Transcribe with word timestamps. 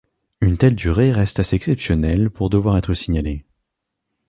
Une 0.41 0.57
telle 0.57 0.73
durée 0.73 1.11
reste 1.11 1.37
assez 1.39 1.55
exceptionnelle 1.55 2.31
pour 2.31 2.49
devoir 2.49 2.75
être 2.75 2.95
signalée. 2.95 3.45